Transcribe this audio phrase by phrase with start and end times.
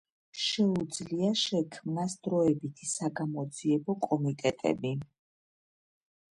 [0.43, 4.97] შეუძლია შექმნას დროებითი საგამოძიებო კომიტეტები.